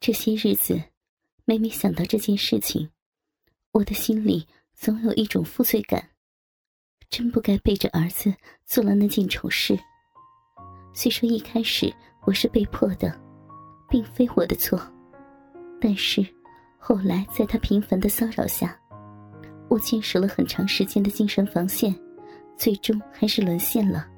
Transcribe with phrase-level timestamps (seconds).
[0.00, 0.82] 这些日子，
[1.44, 2.88] 每每想到这件事情，
[3.72, 6.02] 我的心里总有一种负罪感。
[7.10, 8.32] 真不该背着儿子
[8.64, 9.78] 做了那件丑事。
[10.94, 11.92] 虽说一开始
[12.22, 13.14] 我是被迫的，
[13.90, 14.80] 并非我的错，
[15.78, 16.26] 但是
[16.78, 18.74] 后来在他频繁的骚扰下，
[19.68, 21.94] 我坚守了很长时间的精神防线，
[22.56, 24.08] 最终还是沦陷了。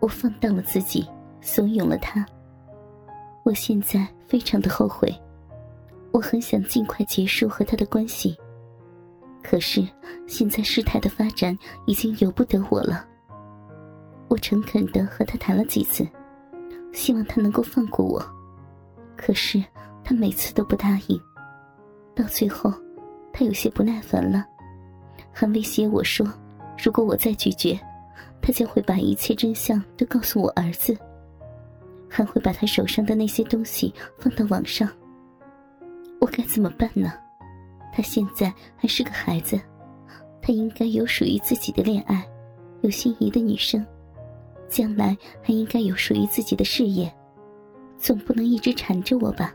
[0.00, 1.06] 我放荡了自己，
[1.42, 2.24] 怂恿了他。
[3.44, 5.12] 我现在非常的后悔，
[6.12, 8.38] 我很想尽快结束和他的关系。
[9.42, 9.84] 可是
[10.28, 13.04] 现在事态的发展已经由不得我了。
[14.28, 16.06] 我诚恳的和他谈了几次，
[16.92, 18.24] 希望他能够放过我，
[19.16, 19.60] 可是
[20.04, 21.20] 他每次都不答应。
[22.14, 22.72] 到最后，
[23.32, 24.46] 他有些不耐烦了，
[25.32, 26.24] 还威胁我说，
[26.78, 27.76] 如果我再拒绝，
[28.40, 30.96] 他将会把一切真相都告诉我儿子，
[32.10, 34.86] 还会把他手上的那些东西放到网上。
[36.20, 37.12] 我该怎么办呢？
[37.92, 39.58] 他现在还是个孩子，
[40.42, 42.28] 他应该有属于自己的恋爱，
[42.82, 43.86] 有心仪的女生。
[44.68, 47.12] 将来还应该有属于自己的事业，
[47.98, 49.54] 总不能一直缠着我吧？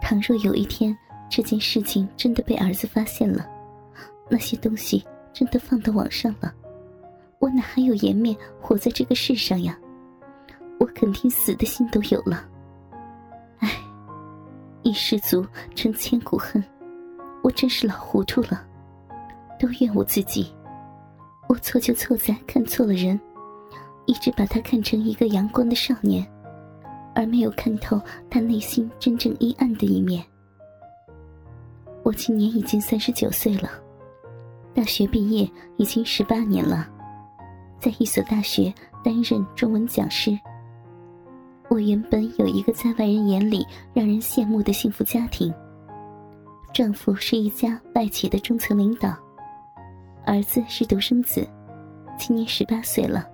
[0.00, 0.96] 倘若有一天
[1.28, 3.44] 这件事情真的被儿子发现了，
[4.30, 6.54] 那些东西真的放到网上了，
[7.40, 9.76] 我哪还有颜面活在这个世上呀？
[10.78, 12.46] 我肯定死的心都有了。
[13.58, 13.70] 唉，
[14.82, 16.62] 一失足成千古恨，
[17.42, 18.64] 我真是老糊涂了，
[19.58, 20.54] 都怨我自己，
[21.48, 23.18] 我错就错在看错了人。
[24.08, 26.24] 一直把他看成一个阳光的少年，
[27.12, 30.24] 而没有看透他内心真正阴暗的一面。
[32.04, 33.68] 我今年已经三十九岁了，
[34.72, 36.88] 大学毕业已经十八年了，
[37.80, 40.38] 在一所大学担任中文讲师。
[41.68, 45.52] 我原本有一个在外人眼里让人羡慕的幸福家庭，
[46.72, 49.16] 丈夫是一家外企的中层领导，
[50.24, 51.46] 儿子是独生子，
[52.16, 53.28] 今年十八岁了。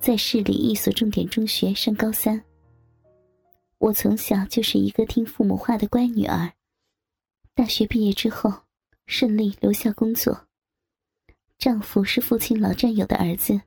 [0.00, 2.42] 在市里一所重点中学上高三。
[3.78, 6.50] 我从小就是一个听父母话的乖女儿。
[7.54, 8.52] 大学毕业之后，
[9.06, 10.46] 顺利留校工作。
[11.56, 13.60] 丈夫是父亲老战友的儿子，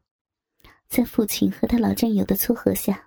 [0.90, 3.07] 在父亲和他老战友的撮合下，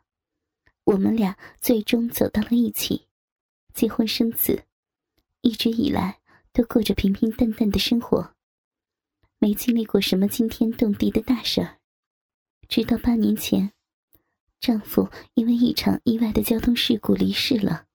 [0.91, 3.07] 我们俩最终走到了一起，
[3.73, 4.65] 结婚生子，
[5.41, 6.19] 一直以来
[6.53, 8.35] 都过着平平淡淡的生活，
[9.39, 11.79] 没经历过什么惊天动地的大事儿。
[12.69, 13.71] 直到八年前，
[14.59, 17.87] 丈夫因为一场意外的交通事故离世了，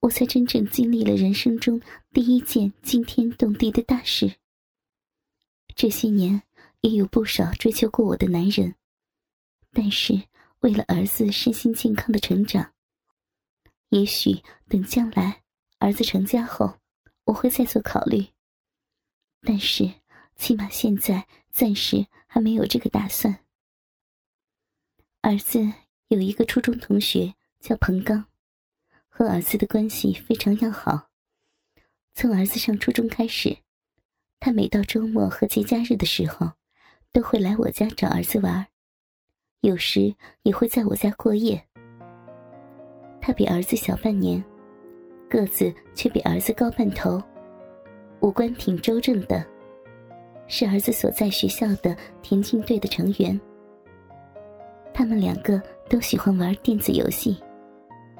[0.00, 1.78] 我才真正经历了人生中
[2.14, 4.36] 第一件惊天动地的大事。
[5.76, 6.42] 这些年
[6.80, 8.76] 也有不少追求过我的男人，
[9.74, 10.22] 但是
[10.60, 12.72] 为了儿子身心健康的成长，
[13.90, 15.42] 也许等将来
[15.78, 16.78] 儿子成家后，
[17.24, 18.26] 我会再做考虑。
[19.42, 19.92] 但是
[20.34, 23.44] 起码现在暂时还没有这个打算。
[25.20, 25.60] 儿子
[26.08, 28.26] 有一个初中同学叫彭刚，
[29.08, 31.10] 和儿子的关系非常要好。
[32.14, 33.58] 从儿子上初中开始，
[34.40, 36.52] 他每到周末和节假日的时候，
[37.12, 38.66] 都会来我家找儿子玩，
[39.60, 41.60] 有时也会在我家过夜。
[43.20, 44.42] 他比儿子小半年，
[45.28, 47.20] 个子却比儿子高半头，
[48.20, 49.44] 五官挺周正的，
[50.46, 53.38] 是儿子所在学校的田径队的成员。
[54.94, 57.36] 他们两个都喜欢玩电子游戏，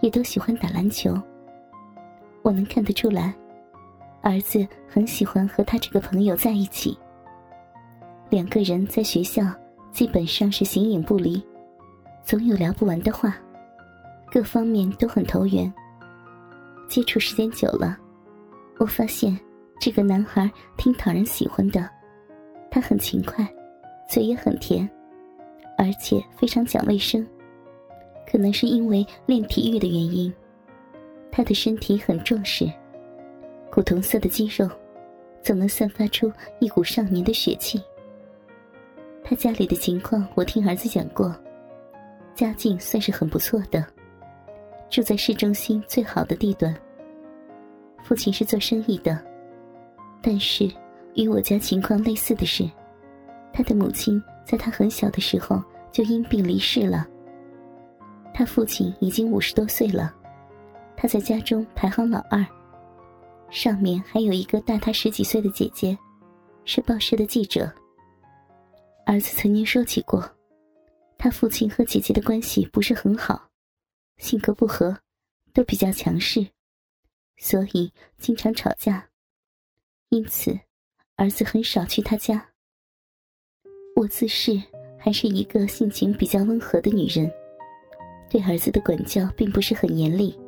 [0.01, 1.17] 也都喜欢打篮球。
[2.43, 3.35] 我能看得出来，
[4.23, 6.99] 儿子很喜欢和他这个朋友在一起。
[8.29, 9.45] 两个人在学校
[9.93, 11.43] 基本上是形影不离，
[12.25, 13.37] 总有聊不完的话，
[14.31, 15.73] 各方面都很投缘。
[16.89, 17.99] 接触时间久了，
[18.79, 19.39] 我发现
[19.81, 21.89] 这个男孩挺讨人喜欢的，
[22.71, 23.47] 他很勤快，
[24.09, 24.89] 嘴也很甜。
[25.77, 27.25] 而且非常讲卫生，
[28.31, 30.33] 可能是因为练体育的原因，
[31.31, 32.69] 他的身体很壮实，
[33.71, 34.69] 古铜色的肌肉，
[35.41, 37.81] 总能散发出一股少年的血气。
[39.29, 41.37] 他家里的情况我听儿子讲过，
[42.35, 43.85] 家境算是很不错的，
[44.89, 46.75] 住在市中心最好的地段。
[48.03, 49.23] 父亲是做生意的，
[50.23, 50.67] 但是
[51.15, 52.67] 与我家情况类似的是，
[53.53, 54.19] 他的母亲。
[54.47, 57.07] 在他很小的时候就因病离世了。
[58.33, 60.11] 他父亲已经五十多岁了，
[60.97, 62.43] 他在家中排行老二，
[63.51, 65.95] 上面还有一个大他十几岁的姐姐，
[66.65, 67.71] 是报社的记者。
[69.09, 70.23] 儿子曾经说起过，
[71.17, 73.49] 他父亲和姐姐的关系不是很好，
[74.19, 74.95] 性格不合，
[75.55, 76.47] 都比较强势，
[77.39, 79.09] 所以经常吵架。
[80.11, 80.61] 因此，
[81.17, 82.51] 儿子很少去他家。
[83.97, 84.63] 我自视
[84.99, 87.33] 还是一个性情比较温和的女人，
[88.29, 90.39] 对儿子的管教并不是很严厉。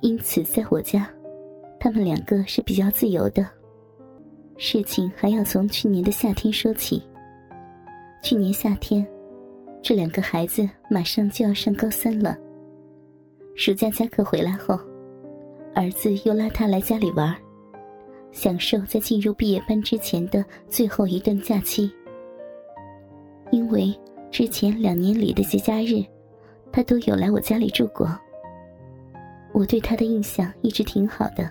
[0.00, 1.12] 因此，在我家，
[1.78, 3.46] 他们两个是比较自由的。
[4.56, 7.06] 事情还要从去年的夏天说起。
[8.22, 9.06] 去年夏天，
[9.82, 12.36] 这两个孩子马上就要上高三了。
[13.56, 14.78] 暑假加课回来后，
[15.74, 17.34] 儿子又拉他来家里玩，
[18.30, 21.90] 享受在进入毕业班之前的最后一段假期。
[23.50, 23.92] 因为
[24.30, 26.04] 之前两年里的节假日，
[26.70, 28.06] 他都有来我家里住过。
[29.52, 31.50] 我对他的印象一直挺好的，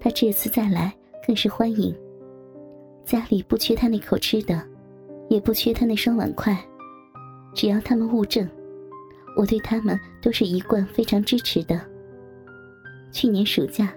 [0.00, 0.94] 他这次再来
[1.26, 1.94] 更是欢迎。
[3.04, 4.62] 家里不缺他那口吃的，
[5.28, 6.56] 也不缺他那双碗筷，
[7.54, 8.48] 只要他们物证，
[9.36, 11.80] 我对他们都是一贯非常支持的。
[13.12, 13.92] 去年暑假，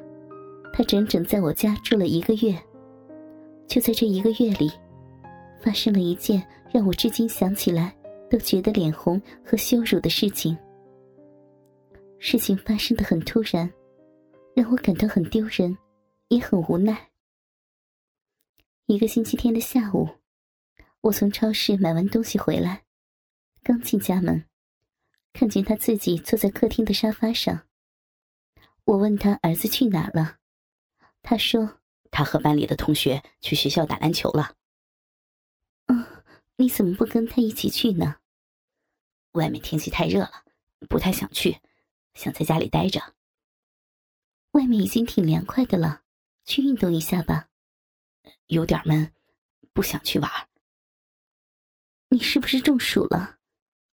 [0.74, 2.58] 他整整在我家住了一个月。
[3.68, 4.70] 就在这一个月里，
[5.62, 6.44] 发生了一件
[6.74, 7.96] 让我至今想起来
[8.30, 10.58] 都觉得脸红和羞辱的事情。
[12.20, 13.72] 事情发生的很突然，
[14.54, 15.78] 让我感到很丢人，
[16.28, 16.98] 也很无奈。
[18.88, 20.08] 一个星期天的下午，
[21.02, 22.84] 我从超市买完东西回来，
[23.64, 24.46] 刚进家门，
[25.34, 27.68] 看见他自己坐在客厅的沙发上。
[28.84, 30.38] 我问他儿子去哪了，
[31.24, 31.80] 他说
[32.12, 34.56] 他和班里的同学去学校打篮球了。
[35.88, 36.06] 嗯，
[36.58, 38.18] 你怎么不跟他一起去呢？
[39.32, 40.44] 外面天气太热了，
[40.88, 41.58] 不太想去。
[42.14, 43.16] 想在家里待着。
[44.52, 46.04] 外面已经挺凉快的了，
[46.44, 47.48] 去运动一下吧。
[48.48, 49.14] 有点闷，
[49.74, 50.30] 不想去玩。
[52.14, 53.38] 你是不是中暑了？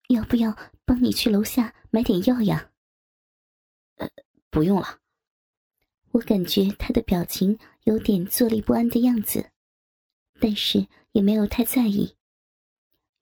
[0.09, 0.55] 要不要
[0.85, 2.69] 帮你去楼下买点药呀？
[3.95, 4.07] 呃，
[4.51, 4.99] 不用了。
[6.11, 9.49] 我感觉他的表情有点坐立不安的样子，
[10.39, 12.15] 但是也没有太在意。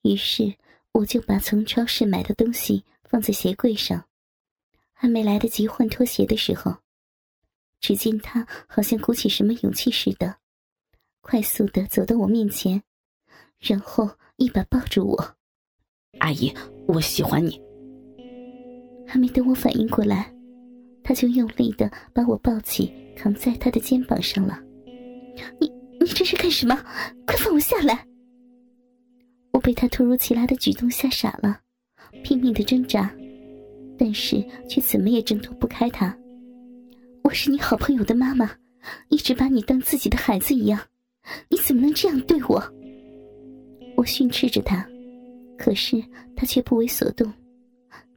[0.01, 0.57] 于是
[0.91, 4.05] 我就把从超市买的东西放在鞋柜上。
[4.91, 6.79] 还没来得及换拖鞋的时候，
[7.79, 10.37] 只见他好像鼓起什么勇气似的，
[11.21, 12.83] 快速的走到我面前，
[13.57, 15.35] 然后一把抱住我。
[16.17, 16.51] 阿姨，
[16.87, 17.61] 我喜欢你。
[19.05, 20.33] 还没等我反应过来，
[21.03, 24.59] 他就用力的把我抱起，扛在他的肩膀上了。
[25.59, 26.75] 你你这是干什么？
[27.27, 28.07] 快放我下来！
[29.51, 31.59] 我被他突如其来的举动吓傻了，
[32.23, 33.13] 拼命的挣扎。
[33.95, 36.17] 但是却怎么也挣脱不开他。
[37.23, 38.49] 我是你好朋友的妈妈，
[39.09, 40.81] 一直把你当自己的孩子一样，
[41.49, 42.59] 你怎么能这样对我？
[44.01, 44.83] 我训斥着他，
[45.59, 46.03] 可是
[46.35, 47.31] 他却不为所动，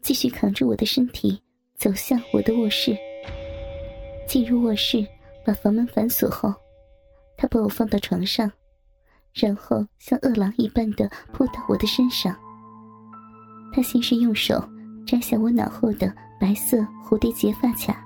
[0.01, 1.39] 继续扛着我的身体
[1.77, 2.97] 走向我的卧室。
[4.27, 5.07] 进入卧室，
[5.45, 6.55] 把房门反锁后，
[7.37, 8.51] 他把我放到床上，
[9.35, 12.35] 然后像饿狼一般的扑到我的身上。
[13.75, 14.67] 他先是用手。
[15.07, 16.11] 摘下我脑后的
[16.41, 18.03] 白色蝴蝶结发卡，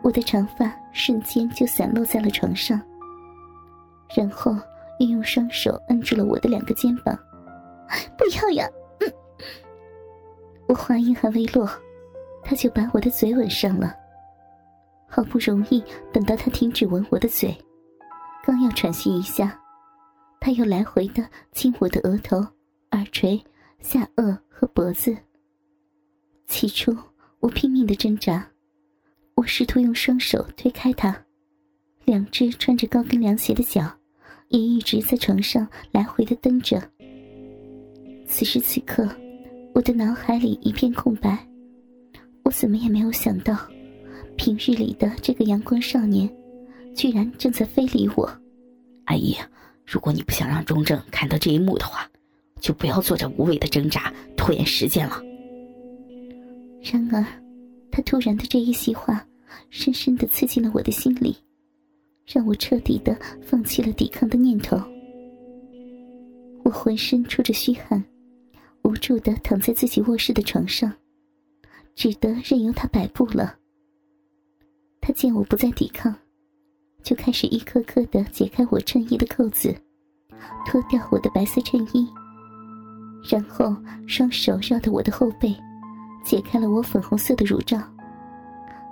[0.00, 2.80] 我的长发瞬间就散落在了床上。
[4.16, 4.56] 然后
[4.98, 7.16] 又用双手摁住了我的两个肩膀，
[8.16, 8.68] 不要呀！
[9.00, 9.12] 嗯，
[10.66, 11.68] 我话音还未落，
[12.42, 13.94] 他就把我的嘴吻上了。
[15.08, 15.82] 好不容易
[16.12, 17.56] 等到他停止吻我的嘴，
[18.44, 19.58] 刚要喘息一下，
[20.40, 22.38] 他又来回的亲我的额头、
[22.90, 23.42] 耳垂、
[23.80, 25.16] 下颚和脖子。
[26.46, 26.96] 起初，
[27.40, 28.46] 我拼命的挣扎，
[29.34, 31.16] 我试图用双手推开他，
[32.04, 33.90] 两只穿着高跟凉鞋的脚
[34.48, 36.82] 也一直在床上来回的蹬着。
[38.26, 39.08] 此时此刻，
[39.74, 41.38] 我的脑海里一片空白，
[42.44, 43.56] 我怎么也没有想到，
[44.36, 46.28] 平日里的这个阳光少年，
[46.94, 48.30] 居然正在非礼我。
[49.04, 49.34] 阿姨，
[49.86, 52.06] 如果你不想让钟正看到这一幕的话，
[52.60, 55.22] 就不要做这无谓的挣扎，拖延时间了。
[56.82, 57.24] 然而，
[57.90, 59.26] 他突然的这一席话，
[59.70, 61.36] 深深的刺进了我的心里，
[62.30, 64.76] 让我彻底的放弃了抵抗的念头。
[66.62, 68.04] 我浑身出着虚汗，
[68.82, 70.92] 无助的躺在自己卧室的床上，
[71.94, 73.56] 只得任由他摆布了。
[75.00, 76.14] 他见我不再抵抗，
[77.02, 79.74] 就开始一颗颗的解开我衬衣的扣子，
[80.66, 82.06] 脱掉我的白色衬衣，
[83.30, 83.74] 然后
[84.06, 85.56] 双手绕着我的后背。
[86.24, 87.78] 解开了我粉红色的乳罩，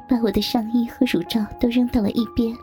[0.09, 2.57] 把我的上衣和乳罩都扔到了一边。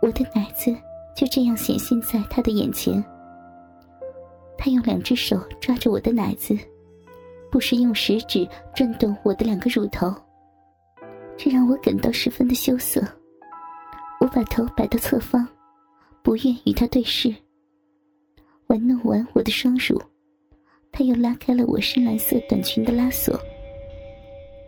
[0.00, 0.74] 我的奶子
[1.14, 3.02] 就这样显现在他的眼前。
[4.56, 6.56] 他用两只手抓着我的奶子，
[7.50, 10.14] 不时用食指转动我的两个乳头。
[11.36, 13.02] 这让我感到十分的羞涩。
[14.20, 15.48] 我把头摆到侧方，
[16.22, 17.34] 不愿与他对视。
[18.66, 19.98] 玩弄完我的双乳，
[20.92, 23.34] 他又拉开了我深蓝色短裙的拉锁，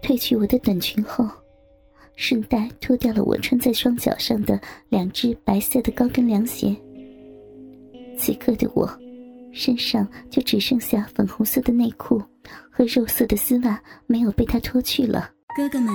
[0.02, 1.28] 褪去我的短裙后，
[2.22, 4.56] 顺带脱掉了我穿在双脚上的
[4.88, 6.72] 两只白色的高跟凉鞋。
[8.16, 8.88] 此刻的我，
[9.52, 12.22] 身上就只剩下粉红色的内裤
[12.70, 15.28] 和肉色的丝袜没有被他脱去了。
[15.56, 15.92] 哥哥们，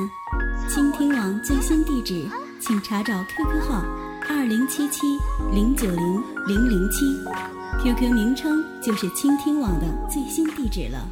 [0.68, 2.22] 倾听网最新地址，
[2.60, 3.86] 请查找 QQ 号
[4.28, 5.08] 二零七七
[5.54, 7.06] 零九零零零七。
[7.82, 11.08] QQ 名称就是倾听网的最新地址了。